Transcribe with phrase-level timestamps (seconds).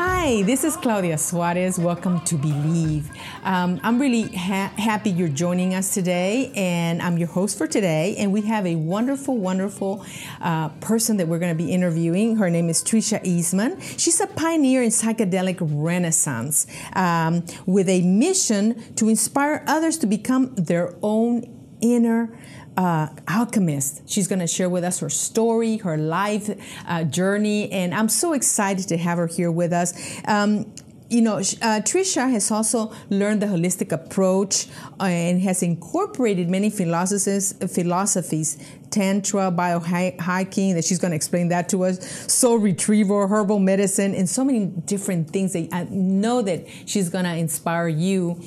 [0.00, 1.76] Hi, this is Claudia Suarez.
[1.76, 3.10] Welcome to Believe.
[3.42, 8.14] Um, I'm really ha- happy you're joining us today, and I'm your host for today.
[8.16, 10.06] And we have a wonderful, wonderful
[10.40, 12.36] uh, person that we're going to be interviewing.
[12.36, 13.80] Her name is Tricia Eastman.
[13.80, 20.54] She's a pioneer in psychedelic renaissance um, with a mission to inspire others to become
[20.54, 22.38] their own inner
[22.78, 24.08] uh, alchemist.
[24.08, 26.48] She's going to share with us her story, her life
[26.86, 29.92] uh, journey, and I'm so excited to have her here with us.
[30.26, 30.72] Um,
[31.10, 34.68] you know, uh, Tricia has also learned the holistic approach
[35.00, 38.58] uh, and has incorporated many philosophies, philosophies
[38.90, 44.28] tantra, biohacking, that she's going to explain that to us, soul retrieval, herbal medicine, and
[44.28, 48.40] so many different things that I know that she's going to inspire you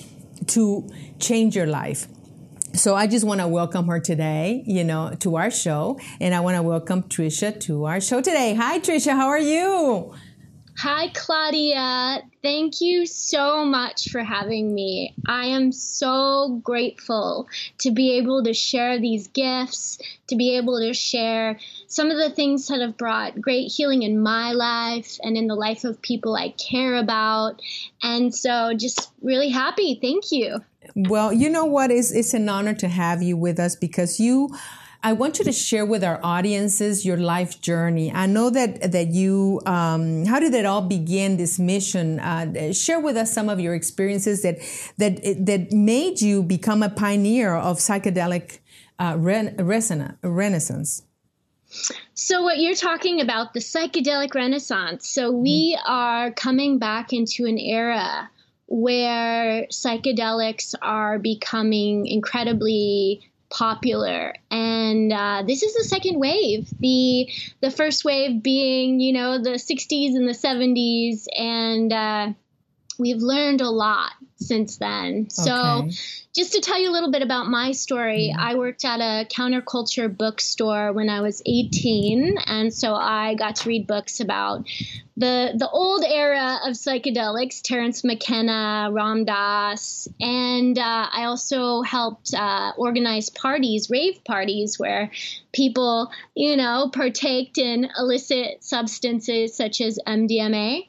[0.48, 2.08] to change your life.
[2.74, 6.00] So I just want to welcome her today, you know, to our show.
[6.20, 8.54] And I want to welcome Tricia to our show today.
[8.56, 9.12] Hi, Tricia.
[9.12, 10.14] How are you?
[10.78, 12.22] Hi, Claudia.
[12.42, 15.14] Thank you so much for having me.
[15.28, 20.94] I am so grateful to be able to share these gifts, to be able to
[20.94, 25.48] share some of the things that have brought great healing in my life and in
[25.48, 27.62] the life of people I care about.
[28.02, 30.00] And so just really happy.
[30.02, 30.62] Thank you.
[30.96, 31.92] Well, you know what?
[31.92, 34.56] It's, it's an honor to have you with us because you
[35.04, 38.12] I want you to share with our audiences your life journey.
[38.14, 39.60] I know that that you.
[39.66, 41.38] Um, how did it all begin?
[41.38, 42.20] This mission.
[42.20, 44.60] Uh, share with us some of your experiences that
[44.98, 48.60] that that made you become a pioneer of psychedelic
[49.00, 51.02] uh, renaissance.
[52.14, 55.08] So, what you're talking about, the psychedelic renaissance.
[55.08, 55.92] So, we mm-hmm.
[55.92, 58.30] are coming back into an era
[58.72, 64.34] where psychedelics are becoming incredibly popular.
[64.50, 66.72] And uh, this is the second wave.
[66.80, 67.30] The
[67.60, 72.34] the first wave being you know the 60s and the 70s and uh,
[73.02, 75.30] we've learned a lot since then.
[75.30, 75.90] So,
[76.34, 80.16] just to tell you a little bit about my story, I worked at a counterculture
[80.16, 84.66] bookstore when I was 18, and so I got to read books about
[85.18, 92.34] the the old era of psychedelics, Terence McKenna, Ram Dass, and uh, I also helped
[92.34, 95.12] uh, organize parties, rave parties, where
[95.54, 100.88] people, you know, partaked in illicit substances such as MDMA.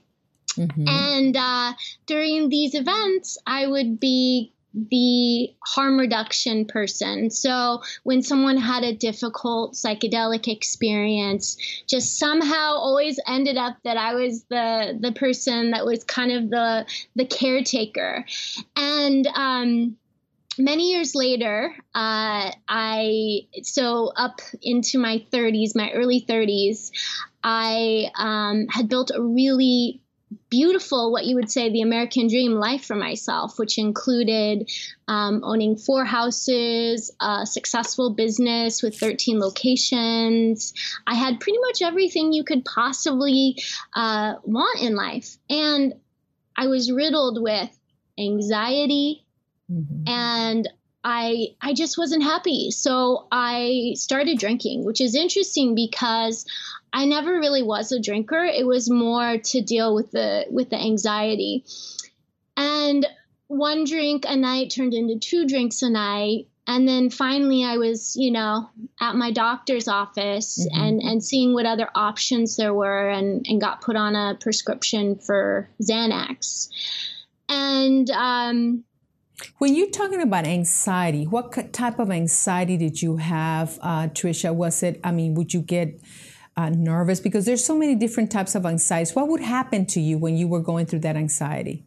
[0.57, 0.89] Mm-hmm.
[0.89, 1.73] And uh,
[2.07, 7.31] during these events, I would be the harm reduction person.
[7.31, 14.15] So when someone had a difficult psychedelic experience, just somehow always ended up that I
[14.15, 16.87] was the the person that was kind of the
[17.17, 18.25] the caretaker.
[18.75, 19.97] And um,
[20.59, 26.91] many years later, uh, I so up into my 30s, my early 30s,
[27.45, 30.02] I um, had built a really
[30.49, 34.71] beautiful, what you would say, the American dream life for myself, which included
[35.09, 40.75] um, owning four houses, a successful business with 13 locations.
[41.07, 43.63] I had pretty much everything you could possibly
[43.95, 45.37] uh, want in life.
[45.51, 45.95] And
[46.57, 47.71] I was riddled with
[48.19, 49.25] anxiety
[49.71, 50.09] mm-hmm.
[50.09, 50.69] and
[51.05, 52.71] I I just wasn't happy.
[52.71, 56.47] So I started drinking, which is interesting because
[56.93, 58.45] I never really was a drinker.
[58.45, 61.65] It was more to deal with the with the anxiety.
[62.57, 63.07] And
[63.49, 66.49] one drink a night turned into two drinks a night.
[66.67, 68.71] And then finally I was, you know,
[69.01, 70.81] at my doctor's office mm-hmm.
[70.81, 75.17] and, and seeing what other options there were and, and got put on a prescription
[75.17, 76.69] for Xanax.
[77.49, 78.85] And um,
[79.59, 84.55] when you're talking about anxiety, what type of anxiety did you have, uh, Tricia?
[84.55, 86.01] Was it, I mean, would you get
[86.57, 87.21] uh, nervous?
[87.21, 89.15] Because there's so many different types of anxieties.
[89.15, 91.85] What would happen to you when you were going through that anxiety?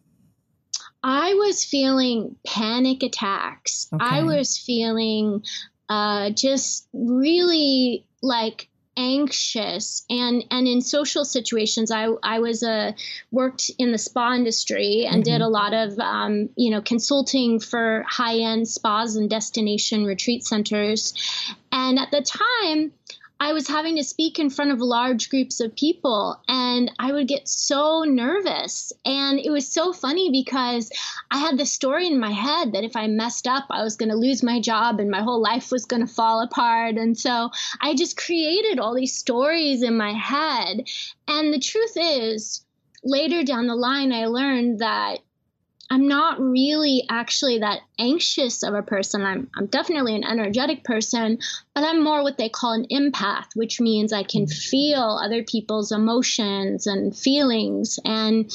[1.02, 3.88] I was feeling panic attacks.
[3.92, 4.04] Okay.
[4.04, 5.44] I was feeling
[5.88, 12.92] uh, just really like anxious and and in social situations i i was a uh,
[13.30, 15.32] worked in the spa industry and mm-hmm.
[15.32, 20.44] did a lot of um, you know consulting for high end spas and destination retreat
[20.44, 21.14] centers
[21.72, 22.92] and at the time
[23.38, 27.28] I was having to speak in front of large groups of people and I would
[27.28, 28.92] get so nervous.
[29.04, 30.90] And it was so funny because
[31.30, 34.08] I had this story in my head that if I messed up, I was going
[34.08, 36.94] to lose my job and my whole life was going to fall apart.
[36.96, 37.50] And so
[37.80, 40.88] I just created all these stories in my head.
[41.28, 42.64] And the truth is,
[43.04, 45.18] later down the line, I learned that
[45.90, 49.22] I'm not really actually that anxious of a person.
[49.22, 51.38] I'm, I'm definitely an energetic person,
[51.74, 55.92] but I'm more what they call an empath, which means I can feel other people's
[55.92, 58.00] emotions and feelings.
[58.04, 58.50] And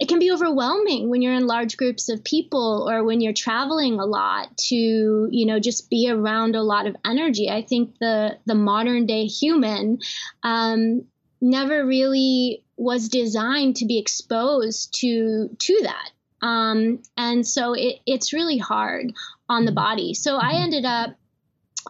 [0.00, 3.98] it can be overwhelming when you're in large groups of people or when you're traveling
[3.98, 7.50] a lot to, you know, just be around a lot of energy.
[7.50, 9.98] I think the, the modern day human
[10.44, 11.04] um,
[11.40, 16.10] never really was designed to be exposed to to that
[16.42, 19.12] um, and so it, it's really hard
[19.48, 19.76] on the mm-hmm.
[19.76, 20.14] body.
[20.14, 20.62] So I mm-hmm.
[20.62, 21.10] ended up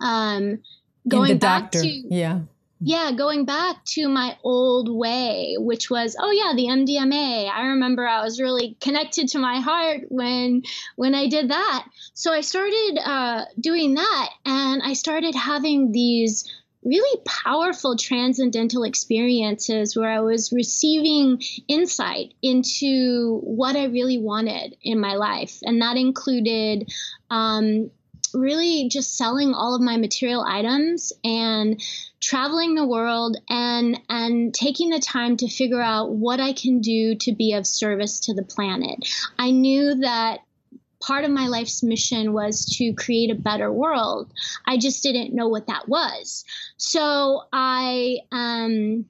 [0.00, 0.58] um,
[1.08, 1.82] going back doctor.
[1.82, 2.41] to yeah.
[2.82, 7.50] Yeah, going back to my old way, which was, oh yeah, the MDMA.
[7.50, 10.62] I remember I was really connected to my heart when
[10.96, 11.87] when I did that.
[12.14, 16.50] So I started uh, doing that, and I started having these
[16.82, 24.99] really powerful transcendental experiences where I was receiving insight into what I really wanted in
[24.99, 25.59] my life.
[25.62, 26.91] And that included
[27.31, 27.91] um,
[28.32, 31.82] really just selling all of my material items and
[32.21, 37.15] traveling the world and and taking the time to figure out what I can do
[37.17, 39.09] to be of service to the planet.
[39.38, 40.41] I knew that
[41.00, 44.31] part of my life's mission was to create a better world.
[44.67, 46.44] I just didn't know what that was.
[46.76, 49.06] So I um,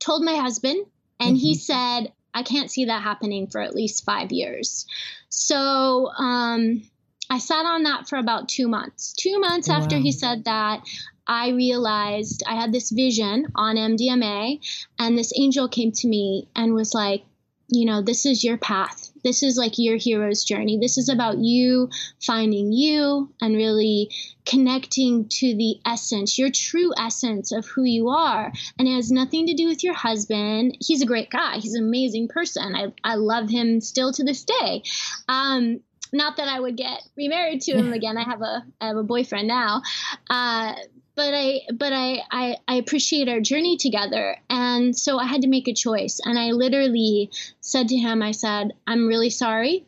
[0.00, 0.84] told my husband,
[1.20, 1.36] and mm-hmm.
[1.36, 4.86] he said, I can't see that happening for at least five years.
[5.28, 6.82] So um,
[7.30, 9.12] I sat on that for about two months.
[9.12, 9.76] Two months wow.
[9.76, 10.82] after he said that,
[11.26, 14.60] I realized I had this vision on MDMA,
[14.98, 17.24] and this angel came to me and was like,
[17.68, 19.10] you know, this is your path.
[19.24, 20.78] This is like your hero's journey.
[20.78, 21.88] This is about you
[22.20, 24.10] finding you and really
[24.44, 28.52] connecting to the essence, your true essence of who you are.
[28.78, 30.76] And it has nothing to do with your husband.
[30.80, 32.76] He's a great guy, he's an amazing person.
[32.76, 34.82] I, I love him still to this day.
[35.28, 35.80] Um,
[36.12, 38.16] not that I would get remarried to him again.
[38.16, 39.82] I have a I have a boyfriend now,
[40.30, 40.74] uh,
[41.16, 44.36] but I but I, I I appreciate our journey together.
[44.50, 46.20] And so I had to make a choice.
[46.24, 47.30] And I literally
[47.60, 49.84] said to him I said I'm really sorry.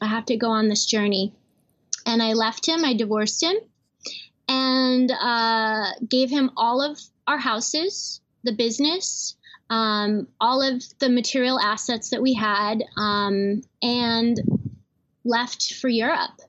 [0.00, 1.32] I have to go on this journey.
[2.04, 3.56] And I left him I divorced him
[4.48, 9.36] and uh, gave him all of our houses the business
[9.68, 14.40] um, all of the material assets that we had um, and
[15.24, 16.40] left for Europe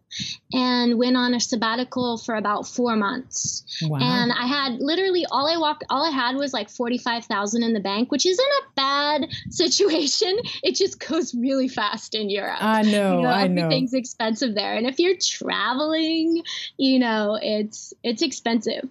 [0.54, 3.64] and went on a sabbatical for about four months.
[3.84, 4.00] Wow.
[4.02, 7.80] And I had literally all I walked, all I had was like 45,000 in the
[7.80, 10.38] bank, which isn't a bad situation.
[10.64, 12.58] It just goes really fast in Europe.
[12.62, 13.64] I know, you know I know.
[13.64, 14.76] Everything's expensive there.
[14.76, 16.44] And if you're traveling,
[16.78, 18.90] you know, it's, it's expensive.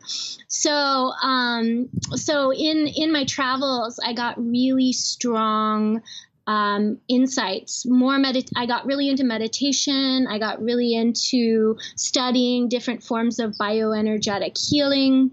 [0.48, 6.02] So, um, so in, in my travels, I got really strong
[6.46, 7.84] um, insights.
[7.86, 10.26] More medit- I got really into meditation.
[10.28, 15.32] I got really into studying different forms of bioenergetic healing,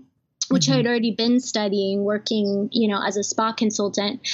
[0.49, 0.73] which mm-hmm.
[0.73, 4.27] I had already been studying, working, you know, as a spa consultant.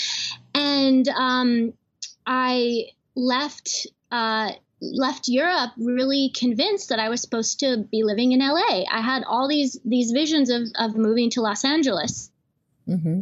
[0.54, 1.74] And um,
[2.26, 2.86] I
[3.16, 3.88] left.
[4.12, 4.52] Uh,
[4.82, 8.86] left Europe really convinced that I was supposed to be living in LA.
[8.90, 12.32] I had all these these visions of of moving to Los Angeles.
[12.88, 13.22] Mm-hmm.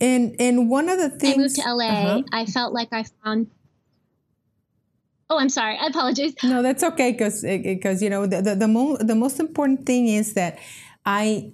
[0.00, 2.22] And and one of the things I moved to LA, uh-huh.
[2.32, 3.48] I felt like I found.
[5.28, 5.76] Oh, I'm sorry.
[5.76, 6.34] I apologize.
[6.42, 10.08] No, that's okay because because you know the the the, mo- the most important thing
[10.08, 10.58] is that
[11.04, 11.52] I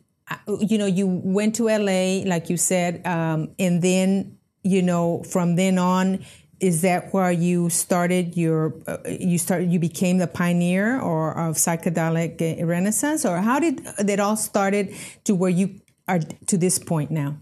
[0.61, 5.57] you know you went to LA like you said um, and then you know from
[5.57, 6.25] then on
[6.59, 11.57] is that where you started your uh, you started you became the pioneer or of
[11.57, 14.93] psychedelic renaissance or how did it all started
[15.25, 17.37] to where you are to this point now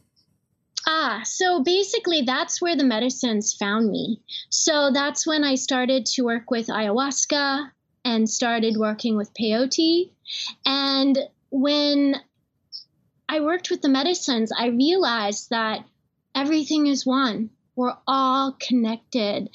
[0.86, 4.20] Ah, so basically, that's where the medicines found me.
[4.50, 7.70] So that's when I started to work with ayahuasca
[8.04, 10.10] and started working with peyote.
[10.66, 11.18] And
[11.50, 12.16] when
[13.28, 15.84] I worked with the medicines, I realized that
[16.34, 17.50] everything is one.
[17.76, 19.48] We're all connected.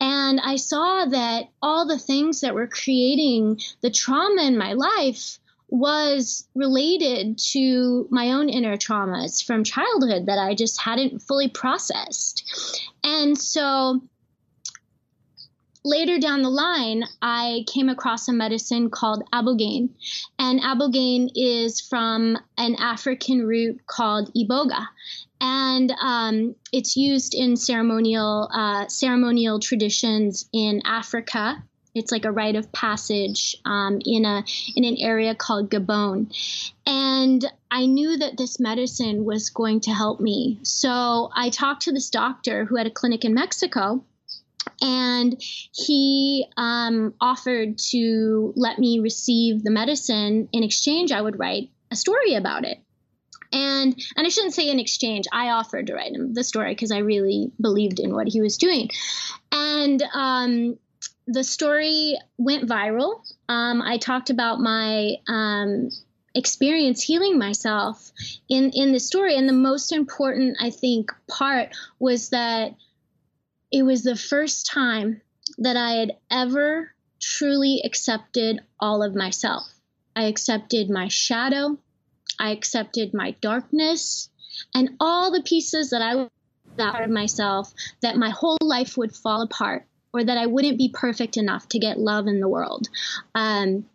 [0.00, 5.38] And I saw that all the things that were creating the trauma in my life
[5.68, 12.80] was related to my own inner traumas from childhood that I just hadn't fully processed.
[13.02, 14.00] And so
[15.86, 19.90] later down the line, I came across a medicine called ibogaine.
[20.38, 24.86] And ibogaine is from an African root called iboga.
[25.40, 31.62] And um, it's used in ceremonial uh, ceremonial traditions in Africa
[31.96, 34.44] it's like a rite of passage um, in a
[34.76, 36.30] in an area called Gabon,
[36.86, 40.60] and I knew that this medicine was going to help me.
[40.62, 44.04] So I talked to this doctor who had a clinic in Mexico,
[44.80, 45.40] and
[45.72, 51.12] he um, offered to let me receive the medicine in exchange.
[51.12, 52.78] I would write a story about it.
[53.52, 55.26] And and i shouldn't say in exchange.
[55.32, 58.58] I offered to write him the story because i really believed in what he was
[58.58, 58.90] doing.
[59.52, 60.78] And um,
[61.26, 63.20] the story went viral.
[63.48, 65.90] Um, i talked about my um,
[66.34, 68.10] experience healing myself
[68.48, 69.36] in in the story.
[69.36, 72.74] And the most important i think part was that
[73.72, 75.20] it was the first time
[75.58, 79.64] that I had ever truly accepted all of myself.
[80.14, 81.78] I accepted my shadow,
[82.38, 84.28] I accepted my darkness,
[84.74, 86.28] and all the pieces that I
[86.78, 90.90] out of myself that my whole life would fall apart or that I wouldn't be
[90.92, 92.88] perfect enough to get love in the world.
[93.34, 93.86] Um,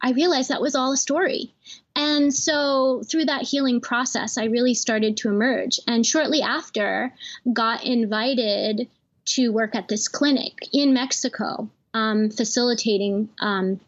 [0.00, 1.54] I realized that was all a story.
[1.96, 5.80] And so through that healing process, I really started to emerge.
[5.86, 7.14] And shortly after,
[7.50, 8.88] got invited
[9.26, 13.80] to work at this clinic in Mexico, um, facilitating um,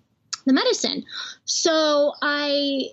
[0.46, 1.04] the medicine.
[1.44, 2.88] So I,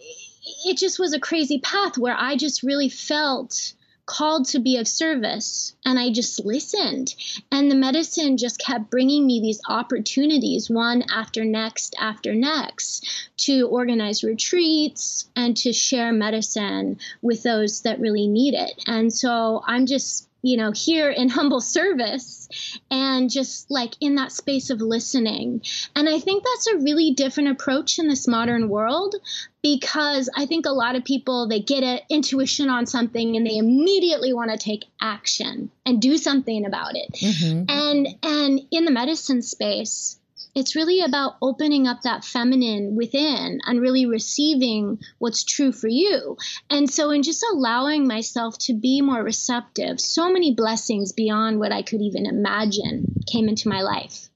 [0.65, 3.73] it just was a crazy path where I just really felt
[4.05, 7.15] called to be of service and I just listened.
[7.51, 13.67] And the medicine just kept bringing me these opportunities, one after next after next, to
[13.67, 18.83] organize retreats and to share medicine with those that really need it.
[18.87, 22.49] And so I'm just you know, here in humble service
[22.91, 25.61] and just like in that space of listening.
[25.95, 29.15] And I think that's a really different approach in this modern world
[29.63, 33.57] because I think a lot of people they get an intuition on something and they
[33.57, 37.13] immediately want to take action and do something about it.
[37.13, 37.63] Mm-hmm.
[37.69, 40.19] And and in the medicine space,
[40.55, 46.37] it's really about opening up that feminine within and really receiving what's true for you.
[46.69, 51.71] And so, in just allowing myself to be more receptive, so many blessings beyond what
[51.71, 54.29] I could even imagine came into my life.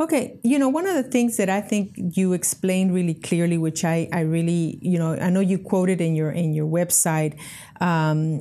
[0.00, 3.84] Okay, you know, one of the things that I think you explained really clearly, which
[3.84, 7.38] I, I really, you know, I know you quoted in your in your website,
[7.80, 8.40] um,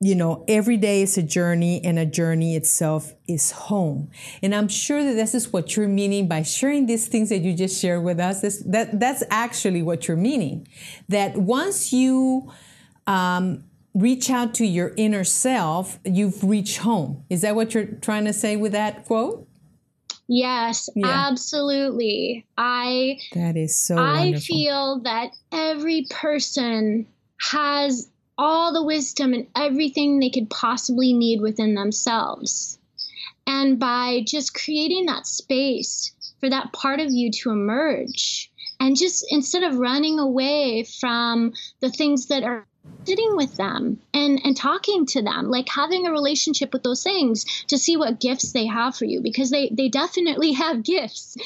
[0.00, 4.10] you know, every day is a journey and a journey itself is home.
[4.42, 7.54] And I'm sure that this is what you're meaning by sharing these things that you
[7.54, 8.42] just shared with us.
[8.42, 10.68] This, that, that's actually what you're meaning.
[11.08, 12.52] That once you,
[13.06, 17.24] um, reach out to your inner self, you've reached home.
[17.30, 19.48] Is that what you're trying to say with that quote?
[20.28, 21.28] Yes, yeah.
[21.28, 22.44] absolutely.
[22.58, 24.40] I That is so I wonderful.
[24.44, 27.06] feel that every person
[27.40, 28.08] has
[28.38, 32.78] all the wisdom and everything they could possibly need within themselves.
[33.46, 38.50] And by just creating that space for that part of you to emerge,
[38.80, 42.66] and just instead of running away from the things that are
[43.04, 47.44] sitting with them and and talking to them like having a relationship with those things
[47.66, 51.36] to see what gifts they have for you because they they definitely have gifts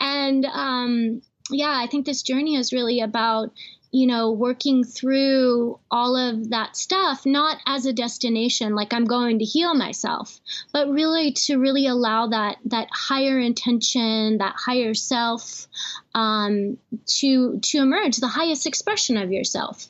[0.00, 3.52] and um yeah i think this journey is really about
[3.92, 9.40] you know, working through all of that stuff, not as a destination, like I'm going
[9.40, 10.40] to heal myself,
[10.72, 15.66] but really to really allow that that higher intention, that higher self,
[16.14, 16.78] um,
[17.18, 19.88] to to emerge, the highest expression of yourself.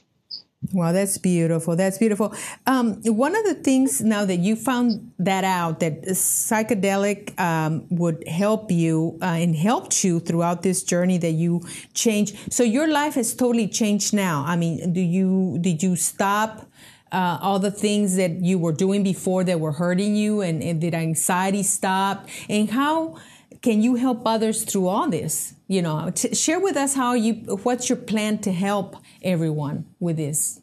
[0.73, 1.75] Wow, that's beautiful.
[1.75, 2.35] That's beautiful.
[2.67, 8.29] Um, one of the things now that you found that out that psychedelic um, would
[8.29, 11.63] help you uh, and helped you throughout this journey that you
[11.95, 12.53] changed.
[12.53, 14.45] So your life has totally changed now.
[14.47, 16.67] I mean, do you did you stop?
[17.13, 20.81] Uh, all the things that you were doing before that were hurting you and, and
[20.81, 23.17] did anxiety stop and how
[23.63, 27.35] can you help others through all this you know t- share with us how you
[27.63, 30.61] what's your plan to help everyone with this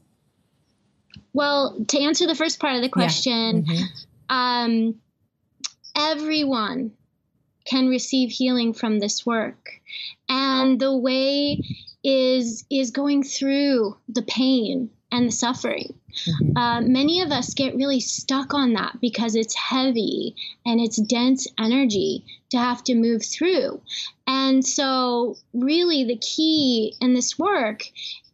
[1.33, 3.73] well to answer the first part of the question yeah.
[3.73, 4.35] mm-hmm.
[4.35, 4.95] um,
[5.95, 6.91] everyone
[7.65, 9.81] can receive healing from this work
[10.29, 11.61] and the way
[12.03, 15.93] is is going through the pain and the suffering.
[16.25, 16.57] Mm-hmm.
[16.57, 21.47] Uh, many of us get really stuck on that because it's heavy and it's dense
[21.59, 23.81] energy to have to move through.
[24.25, 27.83] And so, really, the key in this work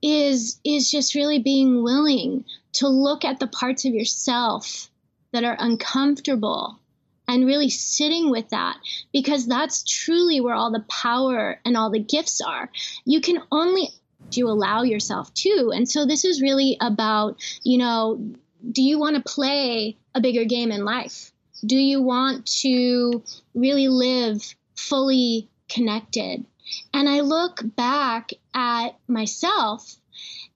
[0.01, 4.89] is is just really being willing to look at the parts of yourself
[5.31, 6.79] that are uncomfortable
[7.27, 8.77] and really sitting with that
[9.11, 12.69] because that's truly where all the power and all the gifts are.
[13.05, 13.89] You can only
[14.31, 15.71] you allow yourself to.
[15.73, 18.33] And so this is really about, you know,
[18.71, 21.31] do you want to play a bigger game in life?
[21.65, 26.45] Do you want to really live fully connected?
[26.93, 29.95] And I look back at myself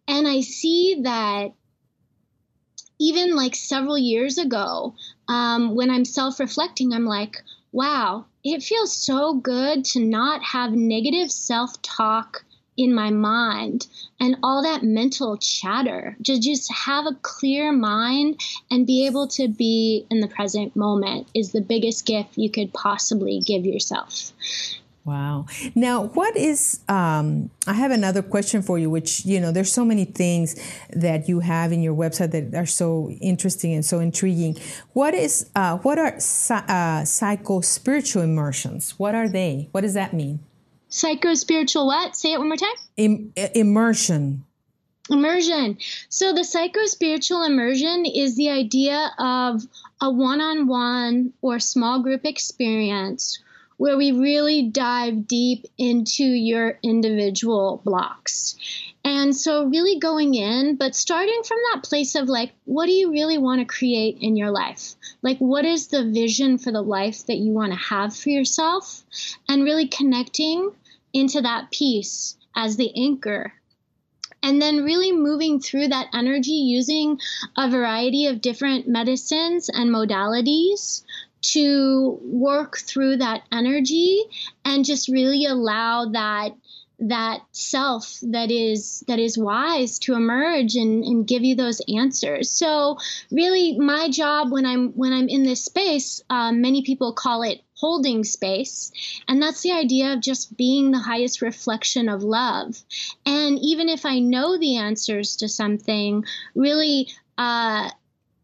[0.07, 1.53] and I see that
[3.00, 4.95] even like several years ago,
[5.27, 10.71] um, when I'm self reflecting, I'm like, wow, it feels so good to not have
[10.71, 12.43] negative self talk
[12.77, 13.88] in my mind
[14.19, 18.39] and all that mental chatter to just have a clear mind
[18.72, 22.72] and be able to be in the present moment is the biggest gift you could
[22.74, 24.31] possibly give yourself
[25.07, 25.46] Wow.
[25.74, 29.86] Now, what is, um, I have another question for you, which, you know, there's so
[29.86, 34.57] many things that you have in your website that are so interesting and so intriguing.
[34.91, 36.17] What is, uh, what are
[36.50, 39.00] uh, psycho spiritual immersions?
[39.00, 39.69] What are they?
[39.72, 40.41] What does that mean?
[40.89, 42.15] Psycho spiritual what?
[42.15, 42.75] Say it one more time.
[42.96, 44.44] Im- immersion.
[45.10, 45.77] Immersion.
[46.10, 49.63] So the psycho spiritual immersion is the idea of
[50.01, 53.39] a one on one or small group experience
[53.77, 58.56] where we really dive deep into your individual blocks.
[59.07, 63.09] And so, really going in, but starting from that place of like, what do you
[63.09, 64.95] really want to create in your life?
[65.21, 69.05] Like, what is the vision for the life that you want to have for yourself?
[69.47, 70.71] And really connecting
[71.13, 73.53] into that piece as the anchor
[74.43, 77.17] and then really moving through that energy using
[77.57, 81.03] a variety of different medicines and modalities
[81.41, 84.21] to work through that energy
[84.65, 86.51] and just really allow that
[87.00, 92.50] that self that is that is wise to emerge and, and give you those answers.
[92.50, 92.98] So
[93.32, 97.62] really my job when i'm when i'm in this space um, many people call it
[97.75, 98.92] holding space.
[99.27, 102.82] And that's the idea of just being the highest reflection of love.
[103.25, 106.25] And even if i know the answers to something
[106.56, 107.92] really uh,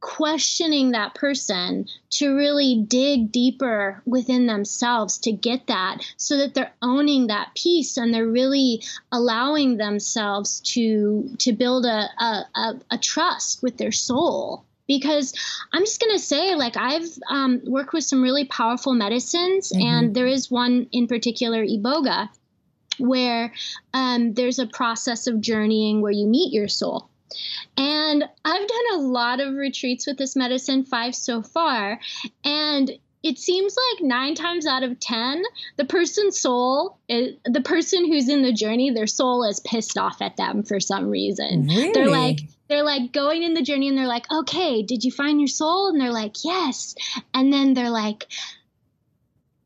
[0.04, 6.74] questioning that person to really dig deeper within themselves to get that so that they're
[6.82, 8.84] owning that piece and they're really
[9.14, 15.34] allowing themselves to to build a, a, a, a trust with their soul because
[15.72, 19.88] i'm just going to say like i've um, worked with some really powerful medicines mm-hmm.
[19.88, 22.28] and there is one in particular iboga
[22.98, 23.54] where
[23.94, 27.10] um, there's a process of journeying where you meet your soul
[27.78, 32.00] and I've done a lot of retreats with this medicine, five so far.
[32.43, 32.91] And
[33.24, 35.43] it seems like nine times out of ten,
[35.78, 40.22] the person's soul, is, the person who's in the journey, their soul is pissed off
[40.22, 41.67] at them for some reason.
[41.67, 41.93] Really?
[41.93, 45.39] They're like, they're like going in the journey and they're like, okay, did you find
[45.39, 45.88] your soul?
[45.88, 46.96] And they're like, yes.
[47.34, 48.28] And then they're like,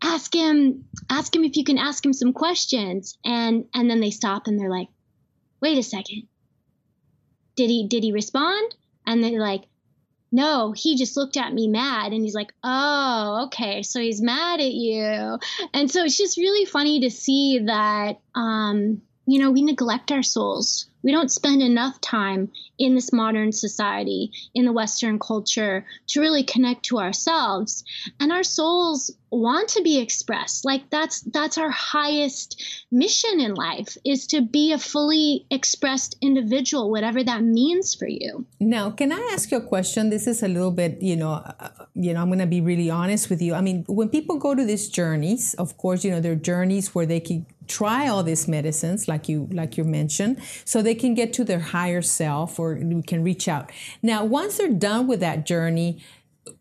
[0.03, 3.17] ask him, ask him if you can ask him some questions.
[3.25, 4.89] And and then they stop and they're like,
[5.61, 6.27] wait a second
[7.57, 8.75] did he did he respond?
[9.05, 9.63] And they're like,
[10.31, 12.13] no, he just looked at me mad.
[12.13, 15.39] And he's like, oh, okay, so he's mad at you.
[15.73, 20.23] And so it's just really funny to see that, um, you know, we neglect our
[20.23, 26.19] souls we don't spend enough time in this modern society, in the Western culture, to
[26.19, 27.85] really connect to ourselves.
[28.19, 30.65] And our souls want to be expressed.
[30.65, 36.91] Like that's that's our highest mission in life is to be a fully expressed individual,
[36.91, 38.45] whatever that means for you.
[38.59, 40.09] Now, can I ask you a question?
[40.09, 42.89] This is a little bit, you know, uh, you know, I'm going to be really
[42.89, 43.53] honest with you.
[43.53, 46.93] I mean, when people go to these journeys, of course, you know, there are journeys
[46.93, 51.13] where they can try all these medicines like you like you mentioned so they can
[51.13, 53.71] get to their higher self or we can reach out.
[54.01, 56.03] Now once they're done with that journey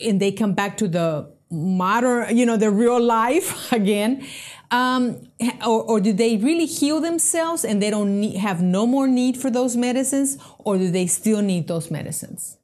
[0.00, 4.26] and they come back to the modern you know the real life again
[4.70, 5.28] um,
[5.64, 9.36] or, or do they really heal themselves and they don't need, have no more need
[9.36, 12.58] for those medicines or do they still need those medicines?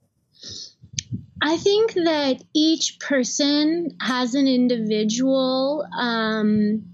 [1.40, 6.84] I think that each person has an individual um,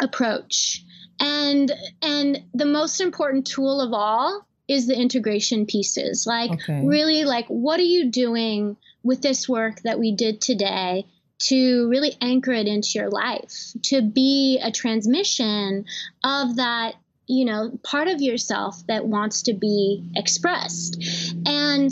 [0.00, 0.84] approach.
[1.20, 6.26] And and the most important tool of all is the integration pieces.
[6.26, 6.86] Like okay.
[6.86, 11.06] really like what are you doing with this work that we did today
[11.40, 15.84] to really anchor it into your life, to be a transmission
[16.24, 16.94] of that
[17.28, 20.98] you know, part of yourself that wants to be expressed.
[21.44, 21.90] And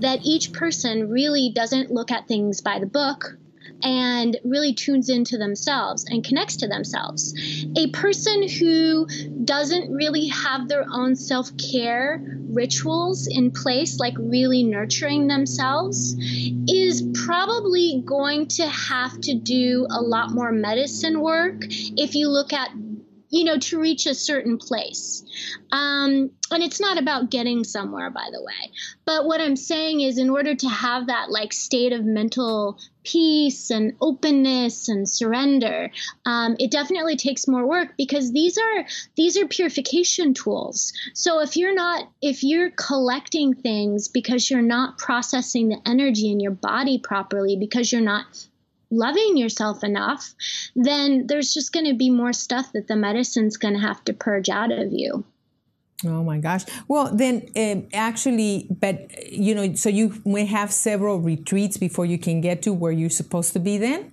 [0.00, 3.36] that each person really doesn't look at things by the book
[3.82, 7.34] and really tunes into themselves and connects to themselves.
[7.76, 9.06] A person who
[9.44, 16.14] doesn't really have their own self care rituals in place, like really nurturing themselves,
[16.68, 22.52] is probably going to have to do a lot more medicine work if you look
[22.52, 22.70] at
[23.32, 25.24] you know, to reach a certain place.
[25.72, 28.70] Um, and it's not about getting somewhere, by the way.
[29.06, 33.70] But what I'm saying is, in order to have that like state of mental peace
[33.70, 35.90] and openness and surrender,
[36.26, 38.84] um, it definitely takes more work because these are
[39.16, 40.92] these are purification tools.
[41.14, 46.38] So if you're not if you're collecting things because you're not processing the energy in
[46.38, 48.26] your body properly because you're not
[48.92, 50.34] loving yourself enough,
[50.76, 54.12] then there's just going to be more stuff that the medicine's going to have to
[54.12, 55.24] purge out of you.
[56.04, 56.62] Oh my gosh.
[56.88, 62.18] Well, then um, actually, but you know, so you may have several retreats before you
[62.18, 64.12] can get to where you're supposed to be then?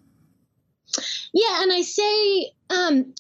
[1.33, 3.13] Yeah, and I say um,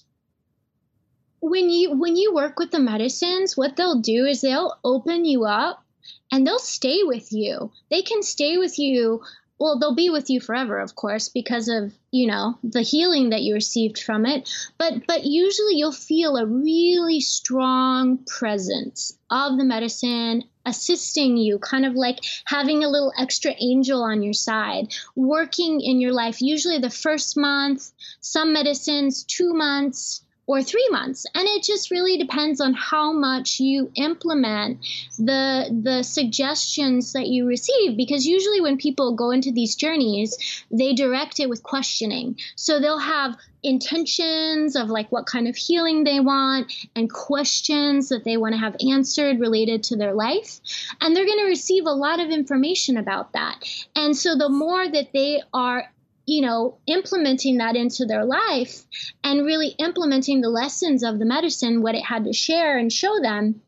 [1.41, 5.45] when you when you work with the medicines, what they'll do is they'll open you
[5.45, 5.83] up
[6.31, 7.71] and they'll stay with you.
[7.89, 9.21] They can stay with you
[9.59, 13.41] well they'll be with you forever of course because of you know the healing that
[13.41, 14.49] you received from it.
[14.77, 21.85] But but usually you'll feel a really strong presence of the medicine assisting you kind
[21.85, 26.41] of like having a little extra angel on your side working in your life.
[26.41, 27.91] Usually the first month
[28.21, 31.27] some medicines 2 months or three months.
[31.35, 34.83] And it just really depends on how much you implement
[35.19, 37.95] the the suggestions that you receive.
[37.95, 40.35] Because usually when people go into these journeys,
[40.71, 42.39] they direct it with questioning.
[42.55, 48.23] So they'll have intentions of like what kind of healing they want and questions that
[48.23, 50.61] they want to have answered related to their life
[51.01, 53.55] and they're going to receive a lot of information about that
[53.97, 55.91] and so the more that they are
[56.29, 58.85] you know, implementing that into their life
[59.23, 63.19] and really implementing the lessons of the medicine, what it had to share and show
[63.19, 63.61] them,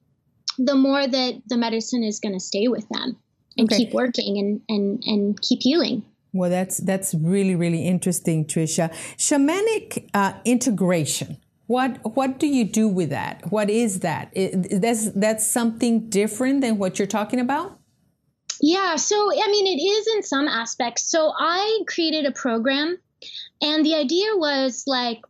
[0.59, 3.17] the more that the medicine is going to stay with them
[3.57, 3.77] and okay.
[3.77, 6.03] keep working and, and, and keep healing.
[6.33, 8.89] Well, that's that's really really interesting, Tricia.
[9.17, 11.37] Shamanic uh, integration.
[11.67, 13.51] What what do you do with that?
[13.51, 14.29] What is that?
[14.31, 17.80] It, that's that's something different than what you're talking about.
[18.61, 21.03] Yeah, so I mean, it is in some aspects.
[21.09, 22.99] So I created a program,
[23.61, 25.21] and the idea was like,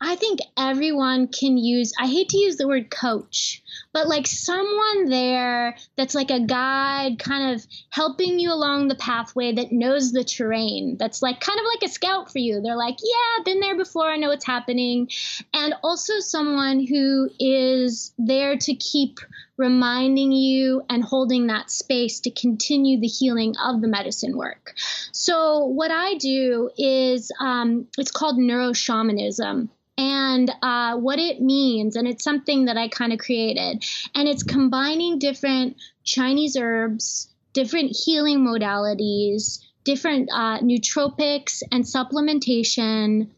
[0.00, 5.08] I think everyone can use, I hate to use the word coach, but like someone
[5.08, 10.24] there that's like a guide, kind of helping you along the pathway that knows the
[10.24, 12.60] terrain, that's like kind of like a scout for you.
[12.60, 15.08] They're like, yeah, I've been there before, I know what's happening.
[15.54, 19.20] And also someone who is there to keep
[19.56, 24.74] reminding you and holding that space to continue the healing of the medicine work.
[25.12, 31.96] So, what I do is um, it's called neuroshamanism and uh, what it means.
[31.96, 33.84] And it's something that I kind of created.
[34.14, 43.28] And it's combining different Chinese herbs, different healing modalities, different uh, nootropics and supplementation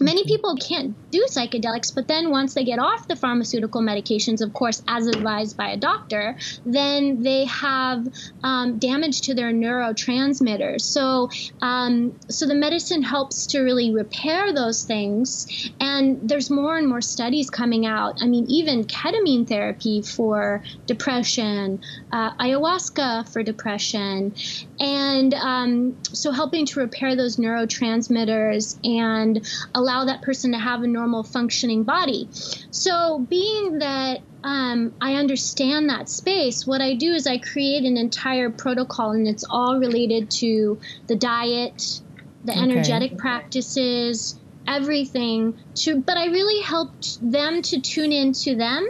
[0.00, 4.52] Many people can't do psychedelics, but then once they get off the pharmaceutical medications, of
[4.52, 8.06] course, as advised by a doctor, then they have
[8.42, 10.80] um, damage to their neurotransmitters.
[10.80, 11.30] So,
[11.62, 15.70] um, so the medicine helps to really repair those things.
[15.80, 18.22] And there's more and more studies coming out.
[18.22, 21.80] I mean, even ketamine therapy for depression,
[22.10, 24.34] uh, ayahuasca for depression,
[24.80, 29.46] and um, so helping to repair those neurotransmitters and
[29.84, 32.28] allow that person to have a normal functioning body.
[32.70, 37.96] So, being that um, I understand that space, what I do is I create an
[37.96, 42.00] entire protocol, and it's all related to the diet,
[42.44, 42.60] the okay.
[42.60, 45.56] energetic practices, everything.
[45.76, 48.88] To, but I really helped them to tune into them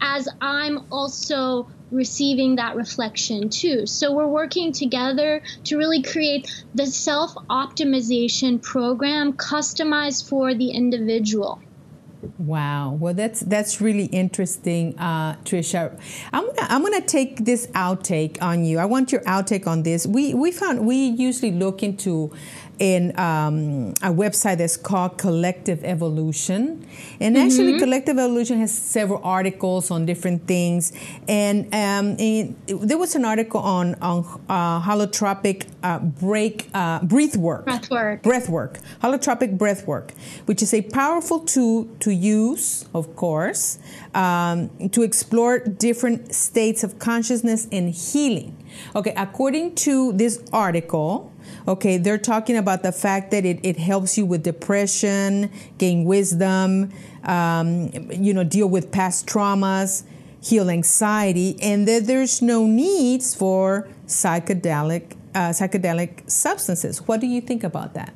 [0.00, 3.86] as I'm also receiving that reflection too.
[3.86, 11.60] So we're working together to really create the self optimization program customized for the individual.
[12.38, 12.96] Wow.
[12.98, 15.98] Well, that's that's really interesting, uh, Tricia.
[16.32, 18.78] I'm gonna I'm gonna take this outtake on you.
[18.78, 20.06] I want your outtake on this.
[20.06, 22.32] We we found we usually look into
[22.78, 26.86] in um, a website that's called Collective Evolution.
[27.20, 27.46] And mm-hmm.
[27.46, 30.92] actually, Collective Evolution has several articles on different things.
[31.28, 37.64] And, um, there was an article on, on uh, holotropic uh, break, uh, breath work.
[37.64, 38.22] Breath work.
[38.22, 38.78] Breath work.
[39.02, 40.12] Holotropic breath work,
[40.46, 43.78] which is a powerful tool to use, of course,
[44.14, 48.56] um, to explore different states of consciousness and healing.
[48.94, 51.32] Okay, according to this article,
[51.66, 56.92] Okay, they're talking about the fact that it, it helps you with depression, gain wisdom,
[57.24, 60.04] um, you know, deal with past traumas,
[60.42, 67.06] heal anxiety, and that there's no needs for psychedelic uh, psychedelic substances.
[67.06, 68.14] What do you think about that?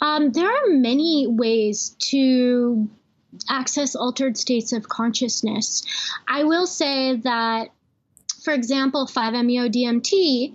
[0.00, 2.90] Um, there are many ways to
[3.48, 5.84] access altered states of consciousness.
[6.26, 7.68] I will say that,
[8.42, 10.52] for example, 5-MeO DMT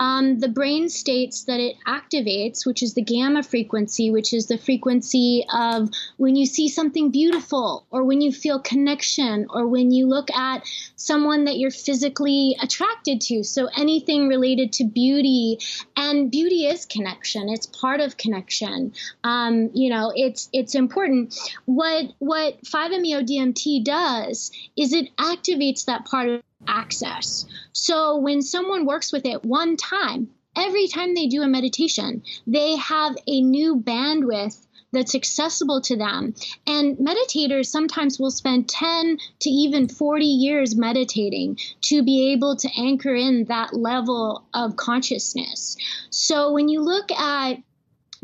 [0.00, 4.58] um, the brain states that it activates, which is the gamma frequency, which is the
[4.58, 10.06] frequency of when you see something beautiful, or when you feel connection, or when you
[10.06, 10.64] look at
[10.96, 13.44] someone that you're physically attracted to.
[13.44, 15.58] So anything related to beauty,
[15.96, 17.48] and beauty is connection.
[17.48, 18.92] It's part of connection.
[19.22, 21.34] Um, you know, it's it's important.
[21.66, 27.46] What what 5-MeO DMT does is it activates that part of access.
[27.72, 32.76] So when someone works with it one time, every time they do a meditation, they
[32.76, 36.34] have a new bandwidth that's accessible to them.
[36.66, 42.70] And meditators sometimes will spend 10 to even 40 years meditating to be able to
[42.78, 45.76] anchor in that level of consciousness.
[46.10, 47.58] So when you look at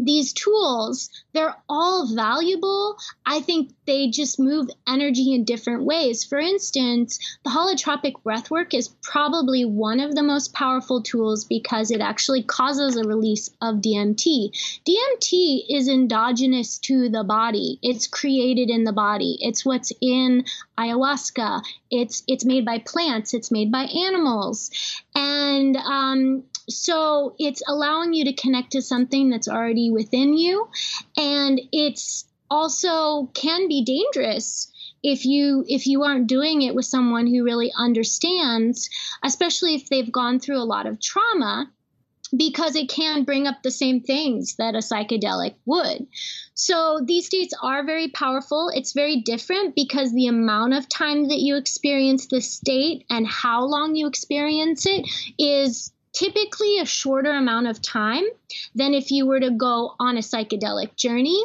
[0.05, 2.97] these tools, they're all valuable.
[3.27, 6.25] I think they just move energy in different ways.
[6.25, 12.01] For instance, the holotropic breathwork is probably one of the most powerful tools because it
[12.01, 14.53] actually causes a release of DMT.
[14.89, 17.79] DMT is endogenous to the body.
[17.83, 19.37] It's created in the body.
[19.41, 20.45] It's what's in
[20.79, 21.63] ayahuasca.
[21.91, 23.35] It's it's made by plants.
[23.35, 24.71] It's made by animals,
[25.15, 30.69] and um, so it's allowing you to connect to something that's already within you
[31.17, 37.27] and it's also can be dangerous if you if you aren't doing it with someone
[37.27, 38.91] who really understands
[39.23, 41.71] especially if they've gone through a lot of trauma
[42.37, 46.07] because it can bring up the same things that a psychedelic would.
[46.55, 48.71] So these states are very powerful.
[48.73, 53.65] It's very different because the amount of time that you experience the state and how
[53.65, 55.07] long you experience it
[55.39, 58.25] is typically a shorter amount of time
[58.75, 61.43] than if you were to go on a psychedelic journey.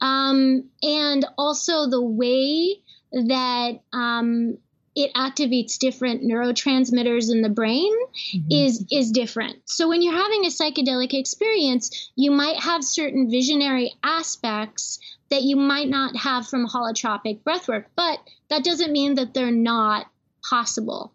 [0.00, 2.80] Um, and also the way
[3.12, 4.58] that um,
[4.94, 7.92] it activates different neurotransmitters in the brain
[8.34, 8.50] mm-hmm.
[8.50, 9.56] is is different.
[9.66, 15.56] So when you're having a psychedelic experience, you might have certain visionary aspects that you
[15.56, 20.06] might not have from holotropic breathwork, but that doesn't mean that they're not
[20.48, 21.12] possible.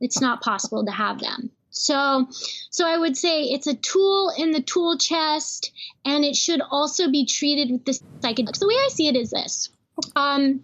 [0.00, 1.50] It's not possible to have them.
[1.72, 2.28] So,
[2.70, 5.72] so I would say it's a tool in the tool chest,
[6.04, 8.58] and it should also be treated with the psychedelics.
[8.58, 9.70] The way I see it is this:
[10.14, 10.62] um,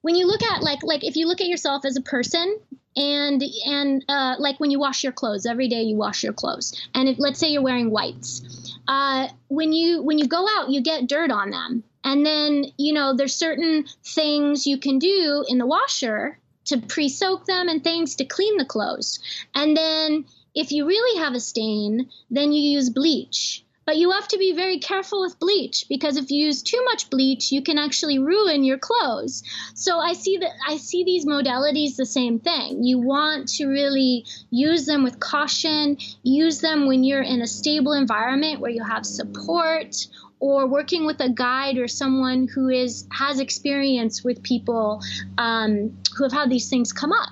[0.00, 2.58] when you look at like like if you look at yourself as a person,
[2.96, 6.74] and and uh, like when you wash your clothes every day, you wash your clothes,
[6.94, 10.80] and if let's say you're wearing whites, uh, when you when you go out, you
[10.80, 15.58] get dirt on them, and then you know there's certain things you can do in
[15.58, 16.38] the washer
[16.70, 19.20] to pre soak them and things to clean the clothes.
[19.54, 23.64] And then if you really have a stain, then you use bleach.
[23.86, 27.10] But you have to be very careful with bleach because if you use too much
[27.10, 29.42] bleach, you can actually ruin your clothes.
[29.74, 32.84] So I see that I see these modalities the same thing.
[32.84, 37.94] You want to really use them with caution, use them when you're in a stable
[37.94, 39.96] environment where you have support
[40.40, 45.00] or working with a guide or someone who is has experience with people
[45.38, 47.30] um, who have had these things come up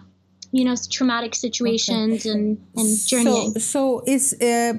[0.52, 2.30] you know traumatic situations okay.
[2.30, 3.52] and and journeying.
[3.54, 4.74] so, so is uh,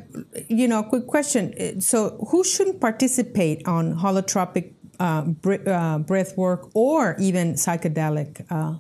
[0.48, 1.82] you know quick question.
[1.82, 5.26] So who shouldn't participate on holotropic uh,
[5.68, 8.76] uh, breath work or even psychedelic uh,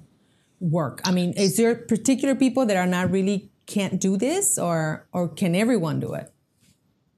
[0.60, 1.02] work?
[1.06, 5.28] I mean is there particular people that are not really can't do this or or
[5.28, 6.34] can everyone do it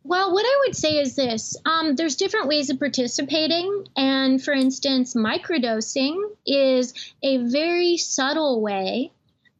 [0.04, 3.88] well, what I would say is this um, there's different ways of participating.
[3.96, 9.12] And for instance, microdosing is a very subtle way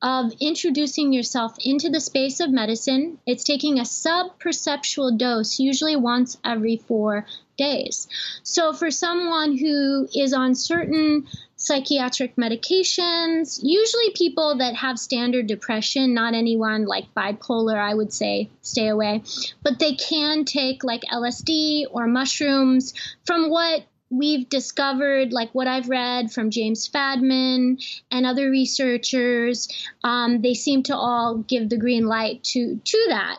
[0.01, 3.19] of introducing yourself into the space of medicine.
[3.27, 7.27] It's taking a sub perceptual dose, usually once every four
[7.62, 8.08] days.
[8.43, 16.13] So, for someone who is on certain psychiatric medications, usually people that have standard depression,
[16.13, 19.21] not anyone like bipolar, I would say stay away,
[19.62, 22.93] but they can take like LSD or mushrooms.
[23.26, 29.69] From what we've discovered, like what I've read from James Fadiman and other researchers,
[30.04, 33.38] um, they seem to all give the green light to to that.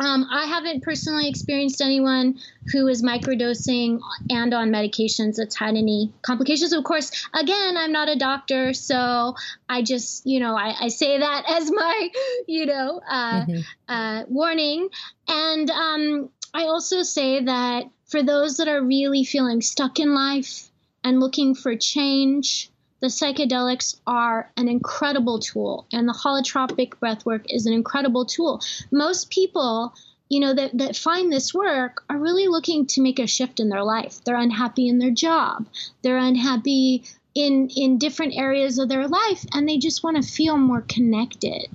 [0.00, 2.38] Um, I haven't personally experienced anyone
[2.72, 6.72] who is microdosing and on medications that's had any complications.
[6.72, 9.34] Of course, again, I'm not a doctor, so
[9.68, 12.08] I just, you know, I, I say that as my,
[12.46, 13.60] you know, uh, mm-hmm.
[13.88, 14.88] uh, warning.
[15.26, 20.70] And um, I also say that for those that are really feeling stuck in life
[21.04, 27.66] and looking for change, the psychedelics are an incredible tool, and the holotropic breathwork is
[27.66, 28.60] an incredible tool.
[28.90, 29.94] Most people
[30.28, 33.68] you know that that find this work are really looking to make a shift in
[33.68, 34.22] their life.
[34.24, 35.66] They're unhappy in their job.
[36.02, 40.56] They're unhappy in in different areas of their life and they just want to feel
[40.56, 41.68] more connected.